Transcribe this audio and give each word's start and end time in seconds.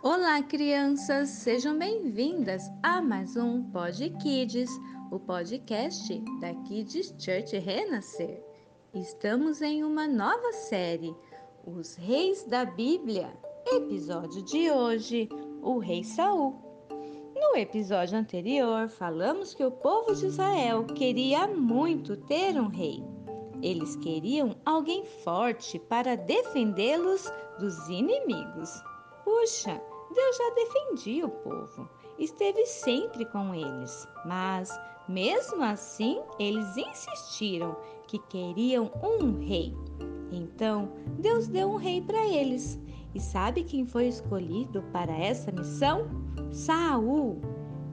Olá, 0.00 0.40
crianças! 0.40 1.28
Sejam 1.28 1.76
bem-vindas 1.76 2.62
a 2.84 3.02
mais 3.02 3.36
um 3.36 3.64
Pod 3.64 4.08
Kids, 4.22 4.70
o 5.10 5.18
podcast 5.18 6.22
da 6.40 6.54
Kids 6.54 7.12
Church 7.18 7.58
Renascer. 7.58 8.40
Estamos 8.94 9.60
em 9.60 9.82
uma 9.82 10.06
nova 10.06 10.52
série, 10.52 11.12
Os 11.66 11.96
Reis 11.96 12.44
da 12.44 12.64
Bíblia. 12.64 13.28
Episódio 13.66 14.40
de 14.44 14.70
hoje, 14.70 15.28
o 15.60 15.78
Rei 15.78 16.04
Saul. 16.04 16.54
No 17.34 17.56
episódio 17.56 18.16
anterior, 18.16 18.88
falamos 18.88 19.52
que 19.52 19.64
o 19.64 19.72
povo 19.72 20.14
de 20.14 20.26
Israel 20.26 20.84
queria 20.84 21.48
muito 21.48 22.16
ter 22.16 22.52
um 22.60 22.68
rei. 22.68 23.02
Eles 23.60 23.96
queriam 23.96 24.54
alguém 24.64 25.04
forte 25.24 25.76
para 25.76 26.16
defendê-los 26.16 27.28
dos 27.58 27.88
inimigos. 27.88 28.70
Puxa, 29.28 29.78
Deus 30.14 30.38
já 30.38 30.50
defendia 30.54 31.26
o 31.26 31.28
povo, 31.28 31.86
esteve 32.18 32.64
sempre 32.64 33.26
com 33.26 33.54
eles, 33.54 34.08
mas 34.24 34.70
mesmo 35.06 35.62
assim 35.62 36.22
eles 36.38 36.74
insistiram 36.78 37.76
que 38.06 38.18
queriam 38.20 38.90
um 39.02 39.38
rei. 39.38 39.76
Então 40.32 40.90
Deus 41.18 41.46
deu 41.46 41.68
um 41.68 41.76
rei 41.76 42.00
para 42.00 42.26
eles. 42.26 42.80
E 43.14 43.20
sabe 43.20 43.64
quem 43.64 43.84
foi 43.84 44.08
escolhido 44.08 44.82
para 44.94 45.12
essa 45.12 45.52
missão? 45.52 46.06
Saul. 46.50 47.38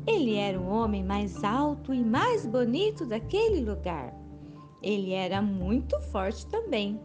Ele 0.08 0.36
era 0.36 0.58
o 0.58 0.70
homem 0.70 1.04
mais 1.04 1.44
alto 1.44 1.94
e 1.94 2.02
mais 2.02 2.46
bonito 2.46 3.06
daquele 3.06 3.60
lugar. 3.60 4.16
Ele 4.82 5.12
era 5.12 5.42
muito 5.42 6.00
forte 6.00 6.48
também. 6.48 6.98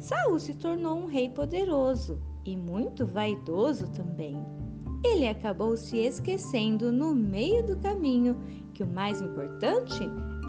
Saul 0.00 0.40
se 0.40 0.54
tornou 0.54 0.96
um 0.96 1.06
rei 1.06 1.28
poderoso 1.28 2.20
e 2.44 2.56
muito 2.56 3.06
vaidoso 3.06 3.86
também. 3.92 4.36
Ele 5.04 5.26
acabou 5.26 5.76
se 5.76 5.98
esquecendo 5.98 6.92
no 6.92 7.14
meio 7.14 7.64
do 7.64 7.76
caminho 7.78 8.36
que 8.74 8.82
o 8.82 8.86
mais 8.86 9.20
importante 9.20 10.00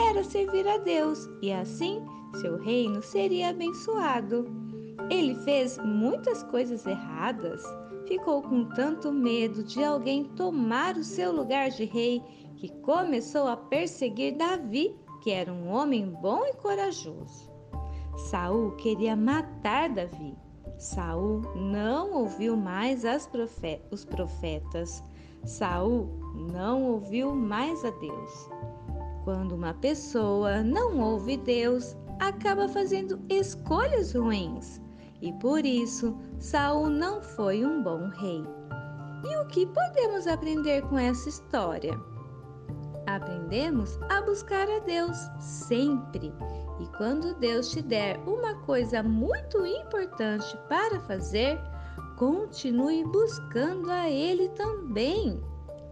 era 0.10 0.24
servir 0.24 0.68
a 0.68 0.78
Deus 0.78 1.30
e 1.42 1.52
assim 1.52 2.02
seu 2.40 2.58
reino 2.58 3.02
seria 3.02 3.50
abençoado. 3.50 4.46
Ele 5.10 5.36
fez 5.44 5.78
muitas 5.78 6.44
coisas 6.44 6.86
erradas, 6.86 7.64
ficou 8.08 8.42
com 8.42 8.66
tanto 8.70 9.12
medo 9.12 9.64
de 9.64 9.84
alguém 9.84 10.26
tomar 10.36 10.96
o 10.98 11.04
seu 11.04 11.32
lugar 11.32 11.70
de 11.70 11.86
rei 11.86 12.22
que 12.58 12.70
começou 12.82 13.48
a 13.48 13.58
perseguir 13.58 14.38
Davi, 14.38 14.96
que 15.24 15.32
era 15.32 15.52
um 15.52 15.70
homem 15.70 16.10
bom 16.22 16.46
e 16.46 16.54
corajoso. 16.54 17.50
Saul 18.30 18.72
queria 18.72 19.16
matar 19.16 19.90
Davi 19.90 20.38
Saul 20.82 21.42
não 21.56 22.12
ouviu 22.12 22.58
mais 22.58 23.04
os 23.92 24.04
profetas. 24.04 25.04
Saul 25.46 26.10
não 26.52 26.82
ouviu 26.94 27.36
mais 27.36 27.86
a 27.86 27.92
Deus. 27.92 28.50
Quando 29.24 29.52
uma 29.54 29.76
pessoa 29.76 30.64
não 30.64 31.00
ouve 31.00 31.38
Deus, 31.38 31.96
acaba 32.20 32.68
fazendo 32.68 33.20
escolhas 33.30 34.14
ruins. 34.14 34.82
E 35.22 35.32
por 35.34 35.68
isso, 35.68 36.18
Saul 36.40 36.90
não 36.90 37.22
foi 37.22 37.64
um 37.64 37.84
bom 37.84 38.10
rei. 38.18 38.44
E 39.24 39.38
o 39.38 39.46
que 39.50 39.68
podemos 39.68 40.26
aprender 40.26 40.82
com 40.90 40.98
essa 40.98 41.30
história? 41.30 41.94
Aprendemos 43.16 44.00
a 44.10 44.22
buscar 44.22 44.70
a 44.70 44.80
Deus 44.80 45.18
sempre 45.40 46.34
e 46.80 46.88
quando 46.98 47.36
Deus 47.36 47.70
te 47.70 47.82
der 47.82 48.18
uma 48.26 48.56
coisa 48.62 49.04
muito 49.04 49.66
importante 49.66 50.58
para 50.70 51.00
fazer, 51.02 51.60
continue 52.16 53.04
buscando 53.06 53.92
a 53.92 54.10
Ele 54.10 54.48
também. 54.50 55.44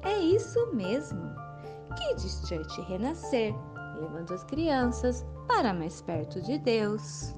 É 0.04 0.18
isso 0.18 0.74
mesmo. 0.74 1.20
Kids 1.98 2.48
Church 2.48 2.82
Renascer, 2.84 3.54
levando 4.00 4.34
as 4.34 4.44
crianças 4.46 5.26
para 5.46 5.74
mais 5.74 6.02
perto 6.02 6.42
de 6.42 6.58
Deus. 6.58 7.36